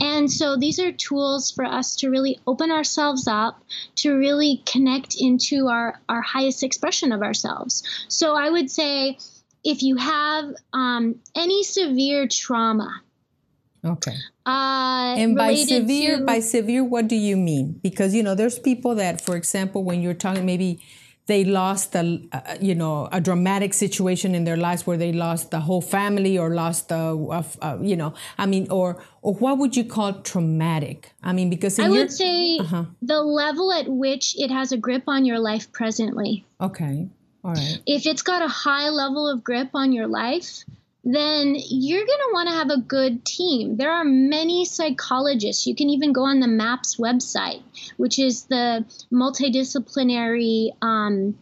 [0.00, 3.62] And so these are tools for us to really open ourselves up
[3.96, 7.82] to really connect into our our highest expression of ourselves.
[8.08, 9.18] So i would say
[9.64, 13.02] if you have um, any severe trauma
[13.84, 14.14] Okay.
[14.44, 17.80] Uh, and by severe, to, by severe, what do you mean?
[17.82, 20.80] Because you know, there's people that, for example, when you're talking, maybe
[21.26, 25.50] they lost a, uh, you know, a dramatic situation in their lives where they lost
[25.50, 29.76] the whole family or lost a, uh, you know, I mean, or or what would
[29.76, 31.12] you call traumatic?
[31.22, 32.84] I mean, because I would say uh-huh.
[33.00, 36.44] the level at which it has a grip on your life presently.
[36.60, 37.08] Okay.
[37.42, 37.80] Right.
[37.86, 40.64] If it's got a high level of grip on your life,
[41.02, 43.76] then you're going to want to have a good team.
[43.76, 45.66] There are many psychologists.
[45.66, 47.62] You can even go on the MAPS website,
[47.96, 51.38] which is the multidisciplinary um,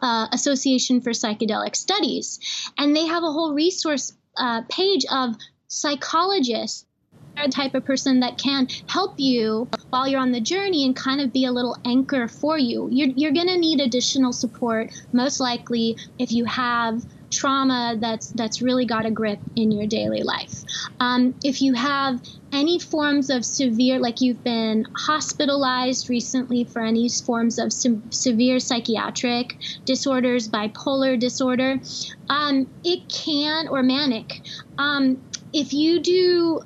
[0.00, 2.40] uh, Association for Psychedelic Studies.
[2.78, 5.36] And they have a whole resource uh, page of
[5.68, 6.86] psychologists
[7.36, 11.20] a type of person that can help you while you're on the journey and kind
[11.20, 12.88] of be a little anchor for you.
[12.90, 18.62] You're, you're going to need additional support, most likely, if you have trauma that's that's
[18.62, 20.62] really got a grip in your daily life.
[21.00, 27.08] Um, if you have any forms of severe, like you've been hospitalized recently for any
[27.08, 31.80] forms of se- severe psychiatric disorders, bipolar disorder,
[32.28, 34.40] um, it can, or manic.
[34.78, 35.20] Um,
[35.52, 36.62] if you do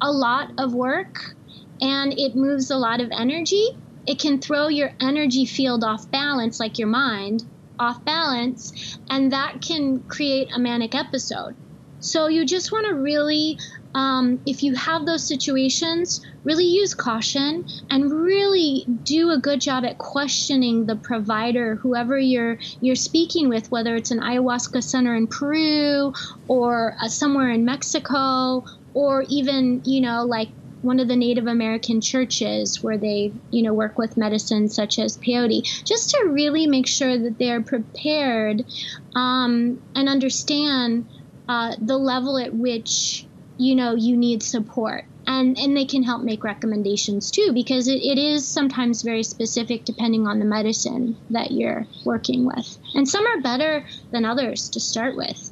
[0.00, 1.34] a lot of work
[1.80, 3.68] and it moves a lot of energy,
[4.06, 7.44] it can throw your energy field off balance, like your mind,
[7.78, 11.54] off balance, and that can create a manic episode.
[12.00, 13.58] So you just want to really,
[13.94, 19.84] um, if you have those situations, really use caution and really do a good job
[19.84, 25.26] at questioning the provider, whoever you're you're speaking with, whether it's an ayahuasca center in
[25.26, 26.14] Peru
[26.48, 30.48] or uh, somewhere in Mexico, or even you know like
[30.82, 35.18] one of the Native American churches where they, you know, work with medicines such as
[35.18, 38.64] peyote, just to really make sure that they're prepared
[39.14, 41.06] um, and understand
[41.48, 43.26] uh, the level at which,
[43.58, 45.04] you know, you need support.
[45.26, 49.84] And, and they can help make recommendations too, because it, it is sometimes very specific
[49.84, 52.78] depending on the medicine that you're working with.
[52.94, 55.49] And some are better than others to start with.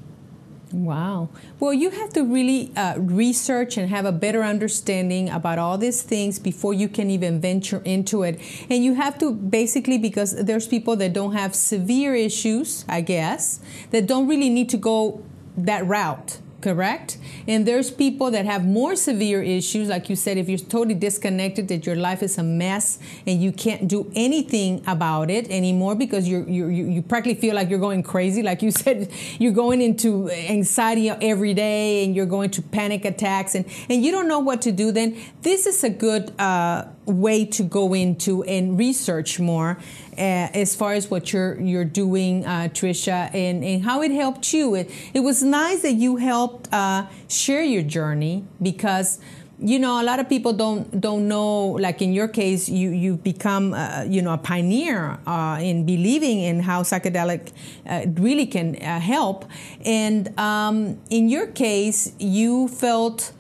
[0.73, 1.31] Wow.
[1.59, 6.03] Well, you have to really uh, research and have a better understanding about all these
[6.03, 8.39] things before you can even venture into it.
[8.69, 13.61] And you have to basically, because there's people that don't have severe issues, I guess,
[13.93, 15.25] that don't really need to go
[15.57, 17.19] that route correct?
[17.47, 21.69] And there's people that have more severe issues, like you said, if you're totally disconnected,
[21.69, 26.29] that your life is a mess and you can't do anything about it anymore because
[26.29, 28.43] you're, you're you practically feel like you're going crazy.
[28.43, 33.55] Like you said, you're going into anxiety every day and you're going to panic attacks
[33.55, 34.91] and, and you don't know what to do.
[34.91, 39.79] Then this is a good uh, way to go into and research more
[40.19, 44.53] uh, as far as what you're you're doing, uh, Tricia, and, and how it helped
[44.53, 44.75] you.
[44.75, 49.21] It, it was nice that you helped uh, share your journey because
[49.61, 53.23] you know a lot of people don't don't know like in your case you you've
[53.25, 57.53] become uh, you know a pioneer uh, in believing in how psychedelic
[57.87, 59.45] uh, really can uh, help
[59.85, 63.33] and um, in your case you felt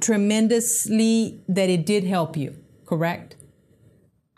[0.00, 3.35] tremendously that it did help you correct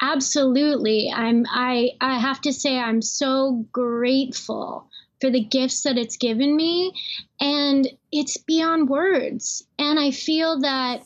[0.01, 1.11] Absolutely.
[1.13, 4.89] I'm I I have to say I'm so grateful
[5.21, 6.93] for the gifts that it's given me
[7.41, 9.65] and it's beyond words.
[9.79, 11.03] And I feel that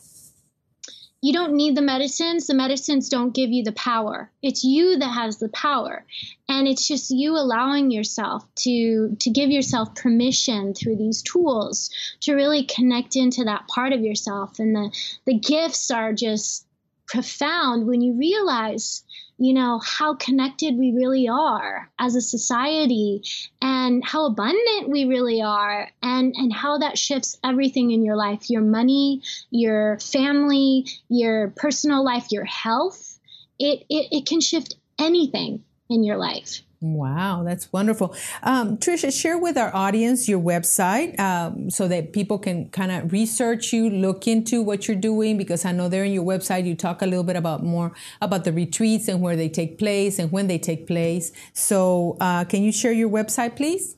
[1.23, 2.47] you don't need the medicines.
[2.47, 4.29] The medicines don't give you the power.
[4.41, 6.05] It's you that has the power.
[6.49, 11.89] And it's just you allowing yourself to to give yourself permission through these tools
[12.21, 14.59] to really connect into that part of yourself.
[14.59, 14.91] And the
[15.25, 16.67] the gifts are just
[17.13, 19.03] profound when you realize
[19.37, 23.21] you know how connected we really are as a society
[23.61, 28.49] and how abundant we really are and and how that shifts everything in your life
[28.49, 29.21] your money
[29.51, 33.19] your family your personal life your health.
[33.59, 38.13] It it, it can shift anything in your life Wow, that's wonderful.
[38.43, 43.13] Um, Tricia, share with our audience your website um, so that people can kind of
[43.13, 46.75] research you, look into what you're doing, because I know there in your website you
[46.75, 50.29] talk a little bit about more about the retreats and where they take place and
[50.29, 51.31] when they take place.
[51.53, 53.95] So, uh, can you share your website, please?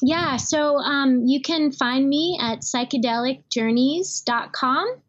[0.00, 5.02] Yeah, so um, you can find me at psychedelicjourneys.com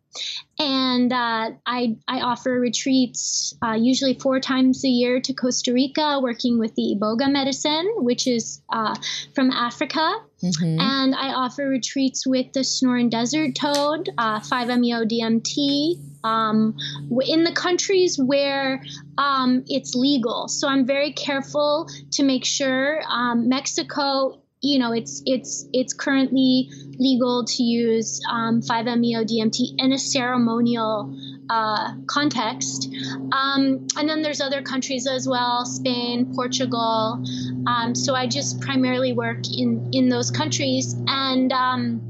[0.60, 6.20] and uh, I, I offer retreats uh, usually four times a year to Costa Rica,
[6.22, 8.96] working with the Iboga medicine, which is uh,
[9.36, 10.16] from Africa.
[10.44, 10.80] Mm-hmm.
[10.80, 16.76] And I offer retreats with the Sonoran Desert Toad, 5-MeO uh, DMT, um,
[17.26, 18.84] in the countries where
[19.18, 20.48] um, it's legal.
[20.48, 26.70] So I'm very careful to make sure um, Mexico you know it's it's it's currently
[26.98, 31.16] legal to use um, 5-MeO DMT in a ceremonial
[31.50, 32.90] uh, context.
[33.32, 37.24] Um, and then there's other countries as well, Spain, Portugal.
[37.68, 42.02] Um, so I just primarily work in in those countries, and um,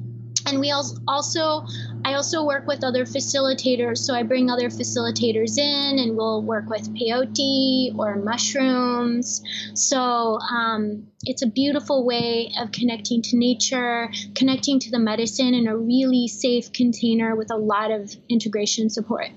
[0.48, 1.66] and we also
[2.08, 3.98] I also work with other facilitators.
[3.98, 9.44] So I bring other facilitators in, and we'll work with peyote or mushrooms.
[9.74, 15.68] So um, it's a beautiful way of connecting to nature, connecting to the medicine in
[15.68, 19.28] a really safe container with a lot of integration support.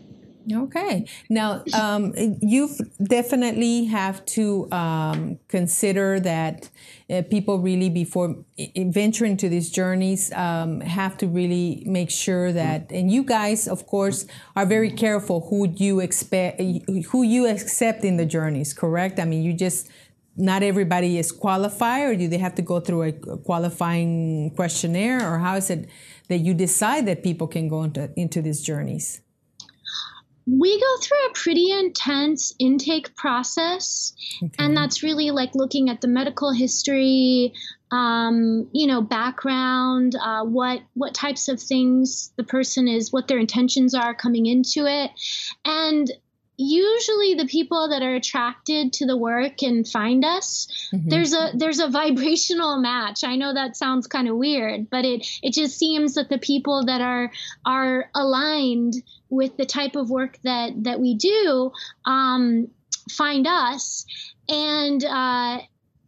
[0.53, 1.07] Okay.
[1.29, 2.71] Now, um, you
[3.03, 6.69] definitely have to um, consider that
[7.09, 8.37] uh, people really, before
[8.77, 13.87] venturing into these journeys, um, have to really make sure that, and you guys, of
[13.87, 14.27] course,
[14.57, 18.73] are very careful who you expect, who you accept in the journeys.
[18.73, 19.19] Correct?
[19.19, 19.89] I mean, you just
[20.37, 25.39] not everybody is qualified, or do they have to go through a qualifying questionnaire, or
[25.39, 25.89] how is it
[26.29, 29.21] that you decide that people can go into, into these journeys?
[30.51, 34.53] We go through a pretty intense intake process okay.
[34.59, 37.53] and that's really like looking at the medical history
[37.93, 43.39] um, you know background uh, what what types of things the person is what their
[43.39, 45.11] intentions are coming into it
[45.65, 46.11] and
[46.63, 51.09] usually the people that are attracted to the work and find us mm-hmm.
[51.09, 55.27] there's a there's a vibrational match i know that sounds kind of weird but it
[55.43, 57.31] it just seems that the people that are
[57.65, 58.95] are aligned
[59.31, 61.73] with the type of work that that we do
[62.05, 62.69] um,
[63.11, 64.05] find us.
[64.49, 65.61] And uh,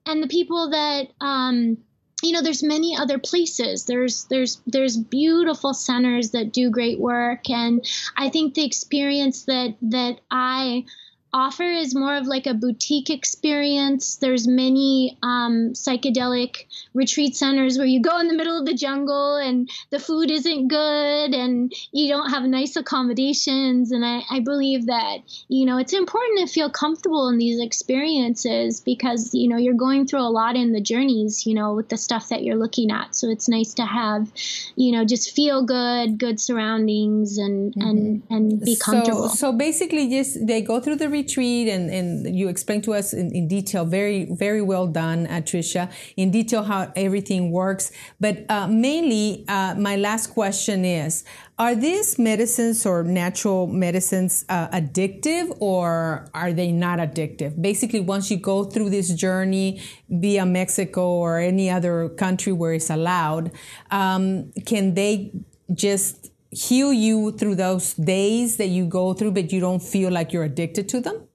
[0.06, 1.78] and the people that um,
[2.22, 3.84] you know there's many other places.
[3.84, 7.48] There's there's there's beautiful centers that do great work.
[7.50, 7.84] And
[8.16, 10.84] i think the experience that that i
[11.32, 14.16] offer is more of like a boutique experience.
[14.16, 19.36] There's many um, psychedelic retreat centers where you go in the middle of the jungle
[19.36, 23.92] and the food isn't good and you don't have nice accommodations.
[23.92, 25.18] And I, I believe that,
[25.48, 30.06] you know, it's important to feel comfortable in these experiences because, you know, you're going
[30.06, 33.14] through a lot in the journeys, you know, with the stuff that you're looking at.
[33.14, 34.30] So it's nice to have,
[34.76, 37.88] you know, just feel good, good surroundings and, mm-hmm.
[37.88, 39.28] and, and be comfortable.
[39.30, 43.12] So, so basically just they go through the retreat and, and you explained to us
[43.12, 47.92] in, in detail, very, very well done, uh, Tricia, in detail how everything works.
[48.20, 51.24] But uh, mainly, uh, my last question is,
[51.58, 57.60] are these medicines or natural medicines uh, addictive or are they not addictive?
[57.60, 62.90] Basically, once you go through this journey via Mexico or any other country where it's
[62.90, 63.52] allowed,
[63.90, 65.30] um, can they
[65.72, 70.32] just heal you through those days that you go through, but you don't feel like
[70.32, 71.26] you're addicted to them?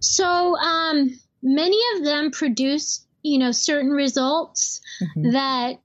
[0.00, 5.30] So, um, many of them produce, you know, certain results mm-hmm.
[5.32, 5.80] that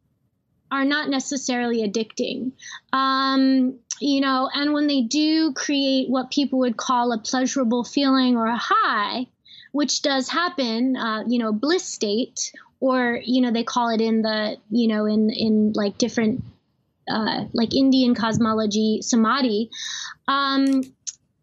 [0.71, 2.51] are not necessarily addicting.
[2.91, 8.35] Um, you know, and when they do create what people would call a pleasurable feeling
[8.35, 9.27] or a high,
[9.71, 14.21] which does happen, uh, you know, bliss state, or you know, they call it in
[14.21, 16.43] the, you know, in in like different
[17.09, 19.69] uh, like Indian cosmology samadhi,
[20.27, 20.81] um,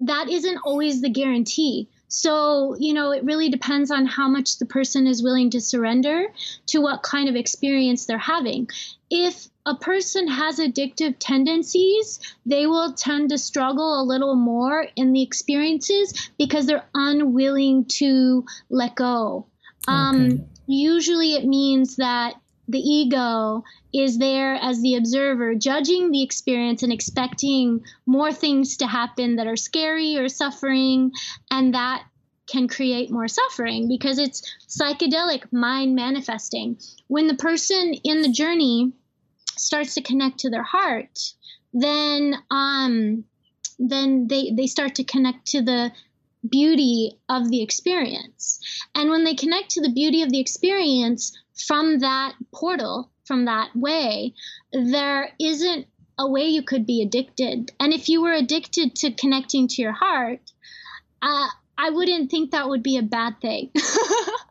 [0.00, 1.88] that isn't always the guarantee.
[2.08, 6.26] So, you know, it really depends on how much the person is willing to surrender
[6.66, 8.68] to what kind of experience they're having.
[9.10, 15.12] If a person has addictive tendencies, they will tend to struggle a little more in
[15.12, 19.46] the experiences because they're unwilling to let go.
[19.88, 20.46] Um.
[20.66, 22.36] Usually it means that
[22.68, 23.62] the ego
[23.92, 29.46] is there as the observer, judging the experience and expecting more things to happen that
[29.46, 31.12] are scary or suffering,
[31.50, 32.04] and that
[32.46, 36.78] can create more suffering because it's psychedelic mind manifesting.
[37.06, 38.92] When the person in the journey
[39.56, 41.18] starts to connect to their heart,
[41.72, 43.24] then um,
[43.78, 45.92] then they they start to connect to the
[46.48, 48.60] beauty of the experience.
[48.94, 53.74] And when they connect to the beauty of the experience, from that portal, from that
[53.74, 54.34] way,
[54.72, 55.86] there isn't
[56.18, 57.72] a way you could be addicted.
[57.80, 60.40] And if you were addicted to connecting to your heart,
[61.22, 63.70] uh, I wouldn't think that would be a bad thing.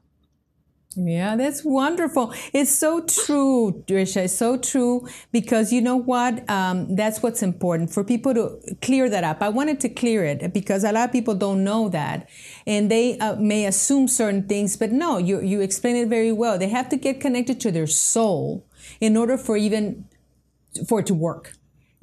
[0.96, 2.34] Yeah, that's wonderful.
[2.54, 4.26] It's so true, Tricia.
[4.26, 6.48] It's so true because you know what?
[6.50, 9.42] Um, that's what's important for people to clear that up.
[9.42, 12.30] I wanted to clear it because a lot of people don't know that,
[12.68, 14.78] and they uh, may assume certain things.
[14.78, 16.60] But no, you you explain it very well.
[16.60, 18.66] They have to get connected to their soul
[19.02, 20.06] in order for even
[20.88, 21.54] for it to work.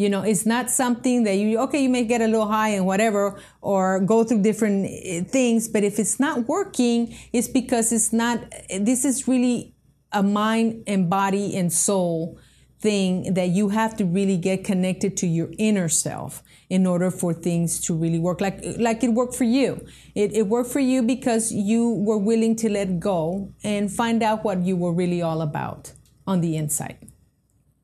[0.00, 2.86] You know, it's not something that you, okay, you may get a little high and
[2.86, 8.10] whatever, or go through different eh, things, but if it's not working, it's because it's
[8.10, 8.40] not,
[8.80, 9.74] this is really
[10.10, 12.38] a mind and body and soul
[12.80, 17.34] thing that you have to really get connected to your inner self in order for
[17.34, 18.40] things to really work.
[18.40, 19.86] Like like it worked for you.
[20.14, 24.44] It, it worked for you because you were willing to let go and find out
[24.44, 25.92] what you were really all about
[26.26, 27.09] on the inside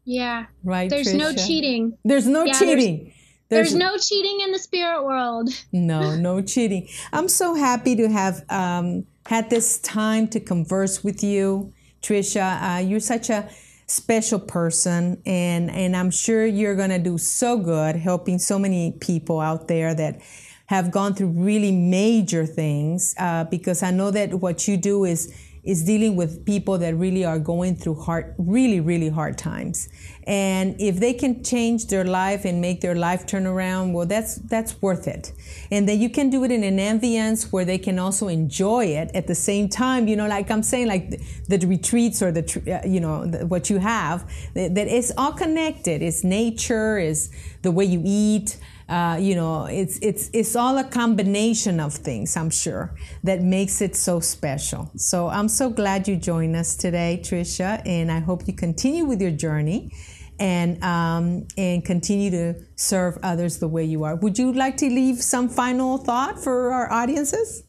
[0.06, 0.46] yeah.
[0.64, 0.88] Right.
[0.88, 1.18] There's Tricia?
[1.18, 1.98] no cheating.
[2.04, 3.12] There's no Yeah, cheating.
[3.48, 5.50] There's, no cheating in the spirit world.
[5.72, 6.88] no, no cheating.
[7.12, 12.76] I'm so happy to have um, had this time to converse with you, Tricia.
[12.76, 13.48] Uh, you're such a
[13.86, 19.38] special person, and and I'm sure you're gonna do so good helping so many people
[19.40, 20.20] out there that
[20.66, 23.14] have gone through really major things.
[23.16, 25.32] Uh, because I know that what you do is
[25.66, 29.88] is dealing with people that really are going through hard, really, really hard times.
[30.26, 34.36] And if they can change their life and make their life turn around, well, that's
[34.36, 35.32] that's worth it.
[35.70, 39.10] And then you can do it in an ambience where they can also enjoy it
[39.14, 40.08] at the same time.
[40.08, 42.44] You know, like I'm saying, like the, the retreats or the
[42.82, 46.02] uh, you know the, what you have, that, that it's all connected.
[46.02, 47.30] It's nature, is
[47.62, 48.58] the way you eat.
[48.88, 52.36] Uh, you know, it's it's it's all a combination of things.
[52.36, 54.90] I'm sure that makes it so special.
[54.96, 59.20] So I'm so glad you joined us today, Tricia, and I hope you continue with
[59.20, 59.90] your journey
[60.38, 64.14] and um, and continue to serve others the way you are.
[64.14, 67.64] Would you like to leave some final thought for our audiences?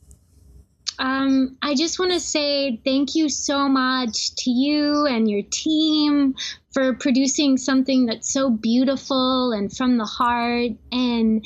[1.00, 6.34] Um, I just want to say thank you so much to you and your team
[6.78, 10.74] for producing something that's so beautiful and from the heart.
[10.92, 11.44] And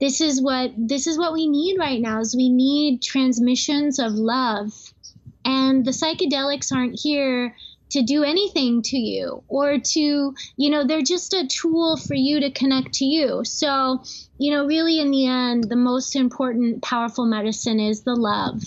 [0.00, 2.20] this is what this is what we need right now.
[2.20, 4.72] Is we need transmissions of love,
[5.44, 7.54] and the psychedelics aren't here
[7.90, 12.40] to do anything to you or to you know they're just a tool for you
[12.40, 14.02] to connect to you so
[14.40, 18.60] you know really in the end the most important powerful medicine is the love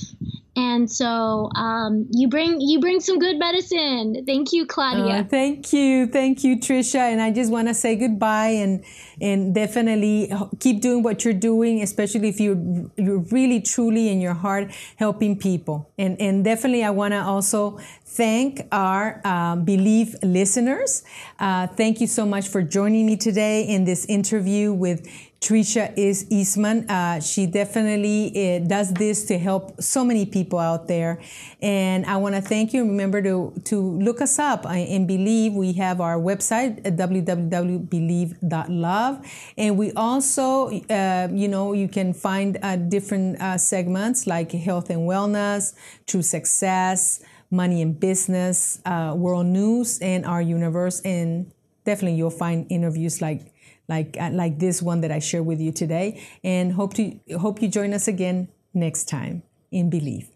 [0.55, 4.23] and so um, you bring you bring some good medicine.
[4.25, 5.21] Thank you, Claudia.
[5.21, 7.11] Uh, thank you, thank you, Tricia.
[7.11, 8.83] And I just want to say goodbye and
[9.19, 14.35] and definitely keep doing what you're doing, especially if you you're really truly in your
[14.35, 15.89] heart helping people.
[15.97, 21.03] And and definitely I want to also thank our um, Believe listeners.
[21.39, 25.07] Uh, thank you so much for joining me today in this interview with
[25.43, 26.89] Tricia is Eastman.
[26.89, 31.19] Uh, she definitely uh, does this to help so many people out there.
[31.61, 32.85] And I want to thank you.
[32.85, 35.53] Remember to, to look us up and Believe.
[35.53, 39.25] We have our website at www.believe.love.
[39.57, 44.89] And we also, uh, you know, you can find uh, different uh, segments like health
[44.89, 45.73] and wellness,
[46.07, 47.21] true success,
[47.51, 51.01] money and business, uh, world news, and our universe.
[51.01, 51.51] And
[51.83, 53.52] definitely you'll find interviews like
[53.95, 56.07] like uh, like this one that I share with you today.
[56.43, 57.03] And hope to
[57.45, 58.37] hope you join us again
[58.73, 60.27] next time in believe.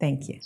[0.00, 0.38] Thank you